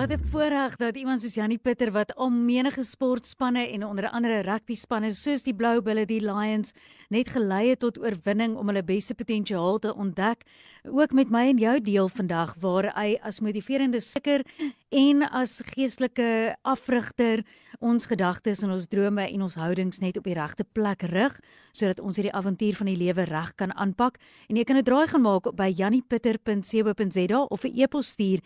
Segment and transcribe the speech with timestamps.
[0.00, 4.40] Wat 'n voorreg dat iemand soos Janie Pieter wat al menige sportspanne en onder andere
[4.40, 6.72] rugby spanne soos die Blou Bulle, die Lions
[7.08, 10.42] net gelei het tot oorwinning om hulle beste potensiaal te ontdek,
[10.84, 14.44] ook met my en jou deel vandag waar hy as motiverende sikker
[14.88, 17.44] en as geestelike afrigter
[17.78, 21.40] ons gedagtes en ons drome en ons houdings net op die regte plek rig
[21.72, 24.18] sodat ons hierdie avontuur van die lewe reg kan aanpak.
[24.48, 28.40] En jy kan 'n draai gaan maak by janniepieter.co.za of 'n e-pos stuur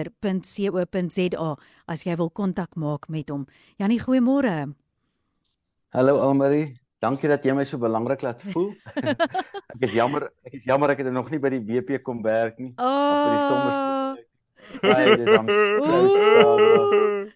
[0.00, 3.46] jannie@janniepieter.co.za as jy wil kontak maak met hom.
[3.78, 4.74] Jannie, goeiemôre.
[5.92, 6.78] Hallo Almarie.
[7.00, 8.74] Dankie dat jy my so belangrik laat voel.
[9.74, 12.58] ek is jammer, ek is jammer ek het nog nie by die WP kom werk
[12.60, 12.74] nie.
[12.76, 12.84] Oh.
[13.24, 14.26] By die stommers.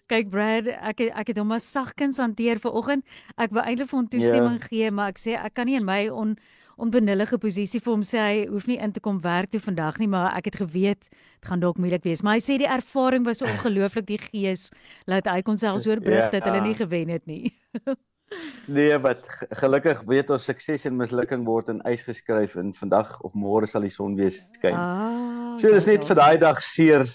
[0.07, 3.03] Kyk Brad, ek ek het hom maar sagkens hanteer vanoggend.
[3.41, 4.69] Ek wou eintlik vir hom toestemming yeah.
[4.69, 6.37] gee, maar ek sê ek kan nie in my on
[6.81, 10.09] onbenullige posisie vir hom sê hy hoef nie in te kom werk toe vandag nie,
[10.11, 12.23] maar ek het geweet dit gaan dalk moeilik wees.
[12.23, 14.69] Maar hy sê die ervaring was ongelooflik die gees
[15.09, 17.53] laat hy kon selfs oorbrug yeah, dat hulle nie gewen het nie.
[18.77, 19.27] nee, wat
[19.61, 23.85] gelukkig weet ons sukses en mislukking word in ys geskryf en vandag of môre sal
[23.85, 24.75] die son weer skyn.
[24.75, 27.05] Ah, so dis net vir daai dag seer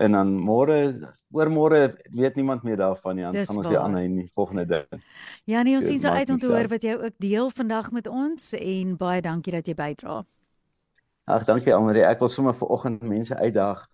[0.00, 0.80] en dan môre
[1.30, 3.24] oormôre weet niemand meer daarvan nie.
[3.24, 5.02] Dan gaan ons weer aan in die volgende ding.
[5.44, 8.06] Ja, nee, ons sien so uit om te hoor wat jy ook deel vandag met
[8.06, 10.24] ons en baie dankie dat jy bydra.
[11.30, 12.04] Ag, dankie Almarie.
[12.04, 13.86] Ek wil sommer vir oggend mense uitdaag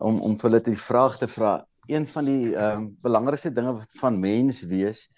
[0.00, 1.58] om om vir hulle die vraag te vra.
[1.88, 5.08] Een van die ehm um, belangrikste dinge van mens wees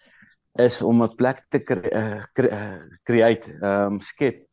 [0.59, 4.47] is om 'n plek te eh, eh, create, ehm um, skep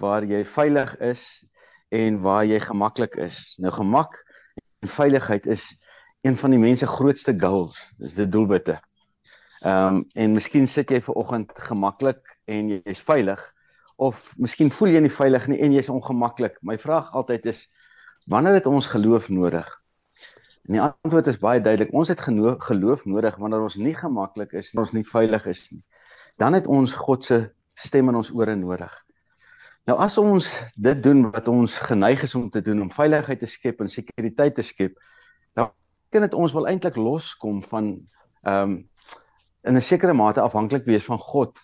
[0.00, 1.44] waar jy veilig is
[1.90, 3.54] en waar jy gemaklik is.
[3.58, 4.16] Nou gemak
[4.80, 5.64] en veiligheid is
[6.22, 8.78] een van die mense grootste goals, dis die doelwitte.
[9.62, 13.42] Ehm um, en miskien sit jy ver oggend gemaklik en jy's veilig
[14.02, 16.56] of miskien voel jy nie veilig nie en jy's ongemaklik.
[16.62, 17.60] My vraag altyd is
[18.30, 19.68] wanneer het ons geloof nodig?
[20.66, 21.92] En die antwoord is baie duidelik.
[21.94, 25.82] Ons het geloof nodig wanneer ons nie gemaklik is en ons nie veilig is nie.
[26.38, 27.40] Dan het ons God se
[27.74, 28.92] stem in ons ore nodig.
[29.90, 33.50] Nou as ons dit doen wat ons geneig is om te doen om veiligheid te
[33.50, 34.94] skep en sekuriteit te skep,
[36.12, 37.94] kan dit ons wel eintlik loskom van
[38.42, 38.80] ehm um,
[39.62, 41.58] in 'n sekere mate afhanklik wees van God.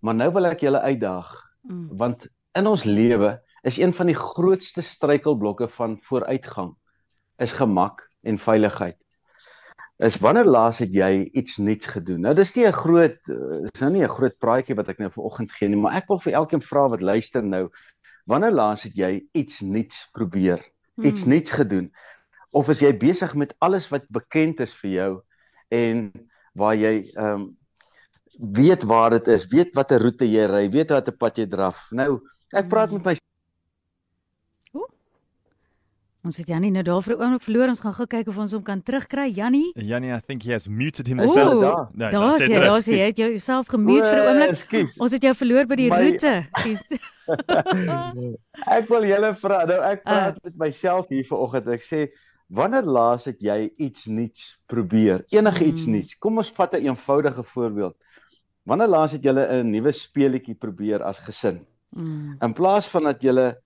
[0.00, 1.28] Maar nou wil ek julle uitdaag
[1.62, 1.96] mm.
[1.96, 6.74] want in ons lewe is een van die grootste struikelblokke van vooruitgang
[7.36, 8.96] is gemak en veiligheid.
[9.96, 12.20] Is wanneer laas het jy iets nuuts gedoen?
[12.20, 13.20] Nou dis nie 'n groot
[13.64, 16.18] is nou nie 'n groot praatjie wat ek nou vanoggend gee nie, maar ek wil
[16.18, 17.68] vir elkeen vra wat luister nou,
[18.26, 20.60] wanneer laas het jy iets nuuts probeer?
[20.96, 21.30] Iets mm.
[21.30, 21.92] nuuts gedoen?
[22.56, 25.12] Of is jy besig met alles wat bekend is vir jou
[25.74, 26.10] en
[26.56, 27.46] waar jy ehm um,
[28.36, 31.78] weet waar dit is, weet watter roete jy ry, weet watter pad jy draf.
[31.90, 32.18] Nou,
[32.52, 33.14] ek praat met my.
[36.26, 37.68] Ons het Jannie nou daar vir 'n oomblik verloor.
[37.68, 39.30] Ons gaan gou kyk of ons hom kan terugkry.
[39.30, 39.72] Jannie?
[39.74, 41.54] Jannie, I think he has muted himself.
[41.54, 41.88] Ooh, daar.
[41.94, 42.96] Nee, daar is jy, daar is jy.
[42.96, 44.98] Jy het jouself gemute vir 'n oomblik.
[44.98, 46.00] Ons het jou verloor by die my...
[46.02, 46.46] roete.
[48.78, 49.64] ek wil julle vra.
[49.64, 50.40] Nou ek praat uh.
[50.42, 51.68] met myself hier vanoggend.
[51.68, 52.10] Ek sê
[52.46, 55.24] Wanneer laas het jy iets nuuts probeer?
[55.34, 55.92] Enige iets mm.
[55.92, 56.18] nuuts.
[56.18, 57.96] Kom ons vat 'n een eenvoudige voorbeeld.
[58.62, 61.66] Wanneer laas het julle 'n nuwe speletjie probeer as gesin?
[61.90, 62.36] Mm.
[62.40, 63.62] In plaas van dat julle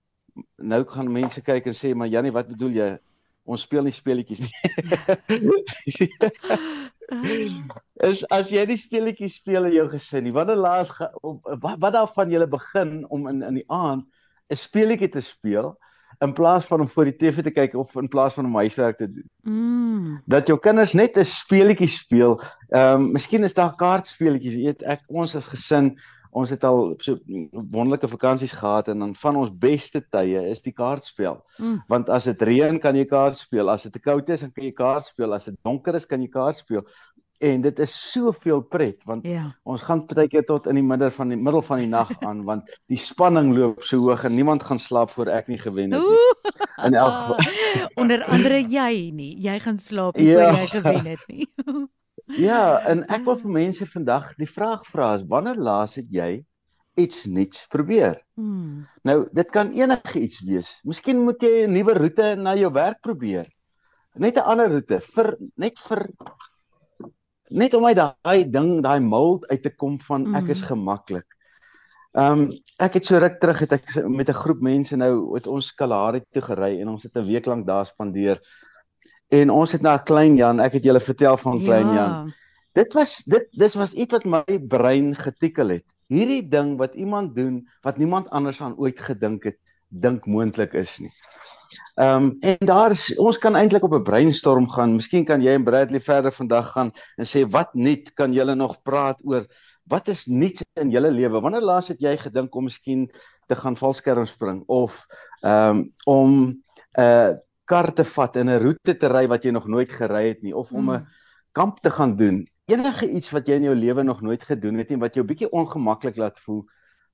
[0.57, 2.99] nou gaan mense kyk en sê, "Maar Jannie, wat bedoel jy?
[3.43, 4.51] Ons speel nie speletjies nie."
[8.09, 10.31] is as jy die speletjies speel in jou gesin nie.
[10.33, 10.89] Wanneer laas
[11.61, 14.05] wat, wat daarvan julle begin om in in die aand
[14.49, 15.77] 'n speletjie te speel?
[16.21, 18.97] In plaas van om voor die TV te kyk of in plaas van om huiswerk
[18.97, 19.29] te doen.
[19.41, 20.21] Mm.
[20.25, 22.41] Dat jou kinders net 'n speletjie speel.
[22.69, 24.53] Ehm um, miskien is daar kaartspeletjies.
[24.53, 25.95] Jy weet ek ons as gesin,
[26.31, 27.17] ons het al so
[27.51, 31.41] wonderlike vakansies gehad en dan van ons beste tye is die kaartspel.
[31.57, 31.81] Mm.
[31.87, 34.71] Want as dit reën kan jy kaart speel, as dit koud is dan kan jy
[34.71, 36.85] kaart speel, as dit donker is kan jy kaart speel
[37.41, 39.47] en dit is soveel pret want ja.
[39.65, 42.69] ons gaan partykeer tot in die middel van die middel van die nag aan want
[42.91, 46.53] die spanning loop so hoog en niemand gaan slaap voor ek nie gewen het nie.
[46.85, 47.39] In elk geval
[48.03, 50.51] onder andere jy nie, jy gaan slaap ja.
[50.51, 51.49] voor jy gewen het nie.
[52.47, 56.43] ja, en ek wil vir mense vandag die vraag vra is wanneer laas het jy
[56.99, 58.19] iets nuuts probeer?
[58.35, 58.85] Hmm.
[59.07, 60.69] Nou, dit kan enige iets wees.
[60.83, 63.47] Miskien moet jy 'n nuwe roete na jou werk probeer.
[64.13, 66.09] Net 'n ander roete vir net vir
[67.51, 70.67] net om uit daai ding, daai mold uit te kom van ek is mm.
[70.71, 71.27] gemaklik.
[72.11, 72.47] Ehm um,
[72.83, 76.21] ek het so ruk terug het ek met 'n groep mense nou het ons Kalahari
[76.33, 78.41] toe gery en ons het 'n week lank daar spandeer.
[79.31, 81.95] en ons het na klein Jan, ek het julle vertel van klein ja.
[81.95, 82.33] Jan.
[82.75, 85.85] Dit was dit dis was iets wat my brein getikkel het.
[86.07, 89.57] Hierdie ding wat iemand doen wat niemand anders aan ooit gedink het
[89.91, 91.11] dink moontlik is nie.
[91.95, 94.95] Ehm um, en daar is ons kan eintlik op 'n brainstorm gaan.
[94.95, 98.81] Miskien kan jy en Bradley verder vandag gaan en sê wat nuut kan julle nog
[98.83, 99.45] praat oor
[99.83, 101.41] wat is nuuts in julle lewe?
[101.41, 103.09] Wanneer laas het jy gedink om miskien
[103.47, 105.05] te gaan valskerm spring of
[105.41, 107.31] ehm um, om 'n uh,
[107.65, 110.55] kar te vat en 'n roete te ry wat jy nog nooit gery het nie
[110.55, 111.07] of om 'n mm.
[111.51, 112.47] kamp te gaan doen?
[112.65, 115.51] Enige iets wat jy in jou lewe nog nooit gedoen het nie wat jou bietjie
[115.51, 116.65] ongemaklik laat voel.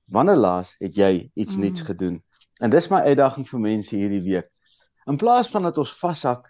[0.04, 1.60] Wanneer laas het jy iets mm.
[1.60, 2.22] nuuts gedoen?
[2.58, 4.48] En dis my uitdaging vir mense hierdie week.
[5.08, 6.48] In plaas van dat ons vashak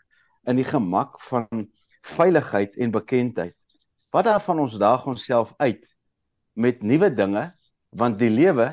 [0.49, 1.69] in die gemak van
[2.17, 3.55] veiligheid en bekendheid,
[4.15, 5.85] wat daarvan ons daag onsself uit
[6.59, 7.51] met nuwe dinge
[7.97, 8.73] want die lewe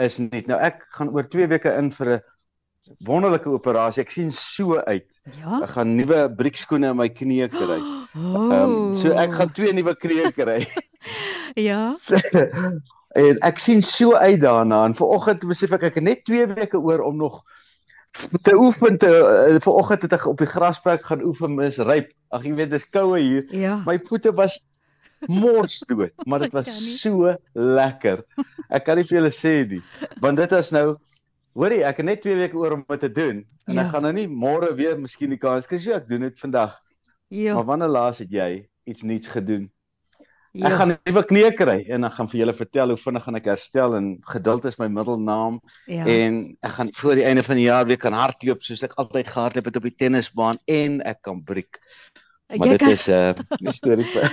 [0.00, 2.22] is net nou ek gaan oor 2 weke in vir 'n
[3.02, 4.02] wonderlike operasie.
[4.02, 5.08] Ek sien so uit.
[5.40, 5.62] Ja?
[5.62, 7.80] Ek gaan nuwe briekskoene in my knieë kry.
[7.80, 8.52] Ehm oh.
[8.62, 10.60] um, so ek gaan twee nuwe knieë kry.
[11.68, 11.96] ja.
[11.98, 12.20] So,
[13.16, 16.80] en ek sien so uit daarna en vanoggend besef ek ek het net 2 weke
[16.80, 17.40] oor om nog
[18.42, 22.12] te oefen te uh, vanoggend het ek op die grasperk gaan oefen mis ryp.
[22.34, 23.44] Ag jy weet dis koue hier.
[23.54, 23.76] Ja.
[23.86, 24.58] My voete was
[25.30, 26.70] mors dood, maar dit was
[27.00, 28.24] so lekker.
[28.68, 29.82] Ek kan nie vir julle sê nie,
[30.20, 30.86] want dit is nou
[31.56, 33.86] hoorie, ek het net 2 weke oor om dit te doen en ja.
[33.86, 36.76] ek gaan nou nie môre weer miskien die kans kry, ek doen dit vandag.
[37.32, 37.56] Ja.
[37.56, 39.70] Maar wanneer laas het jy iets nuuts gedoen?
[40.56, 40.70] Ja.
[40.70, 43.36] Ek gaan 'n nuwe knie kry en dan gaan vir julle vertel hoe vinnig gaan
[43.36, 46.04] ek herstel en geduld is my middelnaam ja.
[46.04, 49.28] en ek gaan voor die einde van die jaar weer kan hardloop soos ek altyd
[49.28, 51.80] gehardloop het op die tennisbaan en ek kan breek.
[52.56, 52.90] Maar jy dit kan...
[52.90, 54.32] is 'n uh, storie vir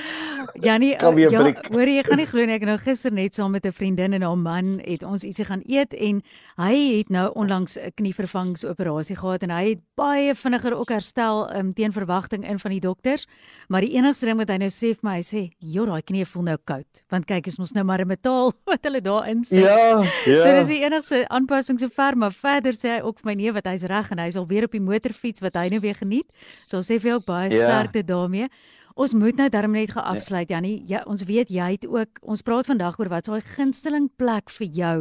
[0.66, 3.72] Janie, ja, hoor jy gaan nie glo nie ek nou gister net saam met 'n
[3.72, 6.22] vriendin en haar man het ons ietsie gaan eet en
[6.58, 11.74] hy het nou onlangs 'n knievervangingsoperasie gehad en hy het baie vinniger ook herstel um,
[11.74, 13.28] teen verwagting in van die dokters.
[13.68, 16.26] Maar die enigste ding wat hy nou sê vir my hy sê joh daai knie
[16.26, 17.04] voel nou koud.
[17.10, 19.60] Want kyk is mos nou maar 'n metaal wat hulle daarin sit.
[19.60, 20.38] Ja ja.
[20.38, 23.52] So dis die enigste aanpassing so ver maar verder sê hy ook vir my nee
[23.52, 26.30] wat hy's reg en hy's al weer op die motorfiets wat hy nou weer geniet.
[26.66, 27.58] So sê vir ook baie ja.
[27.58, 28.50] sterkte daarmee.
[28.94, 30.54] Ons moet nou darm net geafsluit nee.
[30.54, 30.84] Jannie.
[30.88, 34.54] Ja, ons weet jy het ook ons praat vandag oor wat is daai gunsteling plek
[34.54, 34.98] vir jou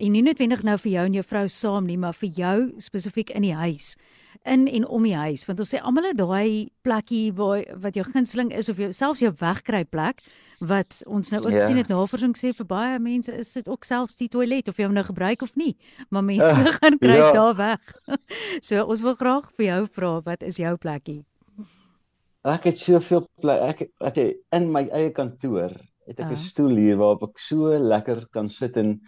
[0.00, 3.32] en nie noodwendig nou vir jou en jou vrou saam nie, maar vir jou spesifiek
[3.36, 3.94] in die huis.
[4.48, 8.06] In en om die huis, want ons sê almal het daai plekkie waar wat jou
[8.08, 10.22] gunsteling is of jou selfs jou wegkry plek
[10.64, 11.60] wat ons nou ook yeah.
[11.60, 11.68] Ja.
[11.68, 14.88] sien het navorsing sê vir baie mense is dit ook selfs die toilet of jy
[14.88, 15.74] hom nou gebruik of nie,
[16.08, 17.32] maar mense uh, gaan kry ja.
[17.36, 17.96] daar weg.
[18.68, 21.24] so ons wil graag vir jou vra wat is jou plekkie?
[22.48, 23.62] Ek het soveel plek.
[23.68, 25.74] Ek wat jy in my eie kantoor
[26.08, 26.44] het ek 'n uh.
[26.48, 29.00] stoel hier waarop ek so lekker kan sit en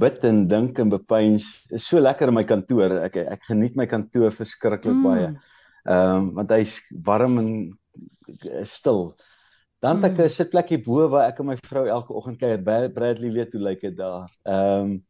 [0.00, 1.44] bid en dink en bepeins.
[1.70, 3.04] Is so lekker in my kantoor.
[3.04, 5.04] Ek ek geniet my kantoor verskriklik mm.
[5.04, 5.28] baie.
[5.84, 7.50] Ehm um, want hy's warm en
[8.64, 9.14] stil.
[9.80, 10.36] Dan het ek 'n mm.
[10.38, 12.62] sitplekkie bo waar ek en my vrou elke oggend kuier.
[12.64, 14.28] Bradley weet hoe lyk dit daar.
[14.44, 15.04] Ehm um,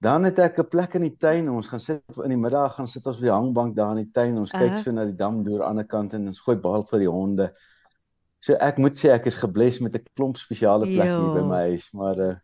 [0.00, 1.48] Dan het ek 'n plek in die tuin.
[1.48, 4.12] Ons gaan sit in die middag gaan sit ons op die hangbank daar in die
[4.12, 4.38] tuin.
[4.38, 4.82] Ons kyk uh -huh.
[4.82, 7.08] so na die dam deur aan die ander kant en ons gooi bal vir die
[7.08, 7.52] honde.
[8.40, 11.60] So ek moet sê ek is gebless met 'n klomp spesiale plekke hier by my
[11.68, 12.36] huis, maar uh,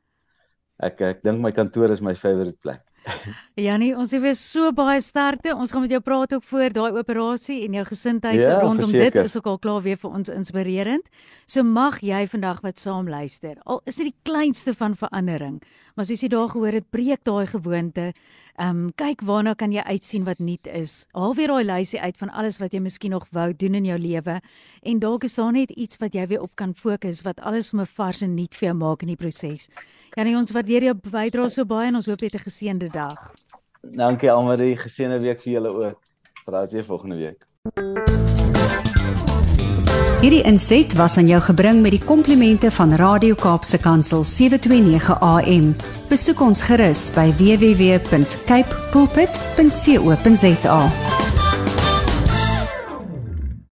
[0.78, 2.85] ek ek dink my kantoor is my favourite plek.
[3.66, 5.54] Janie, ons sê weer so baie sterkte.
[5.54, 9.22] Ons gaan met jou praat ook voor daai operasie en jou gesindheid ja, rondom verseker.
[9.22, 11.06] dit is ook al klaar weer vir ons inspirerend.
[11.46, 13.56] So mag jy vandag wat saam luister.
[13.64, 15.60] Al is dit die kleinste van verandering,
[15.94, 18.12] maar as jy daar gehoor het, breek daai gewoonte.
[18.56, 21.04] Ehm um, kyk waarna kan jy uitsien wat nuut is.
[21.12, 23.98] Haal weer daai lysie uit van alles wat jy miskien nog wou doen in jou
[24.00, 24.40] lewe
[24.82, 27.82] en dalk is daar net iets wat jy weer op kan fokus wat alles vir
[27.82, 29.68] 'n vars en nuut vir jou maak in die proses.
[30.16, 33.18] Janie, ons waardeer jou bydrae so baie en ons hoop jy het 'n geseënde dag.
[33.82, 35.98] Dankie Almarie, geseënde week vir julle ook.
[36.46, 37.46] Praat weer volgende week.
[40.20, 45.76] Hierdie inset was aan jou gebring met die komplimente van Radio Kaapse Kansel 729 AM.
[46.08, 50.80] Besoek ons gerus by www.cape pulpit.co.za.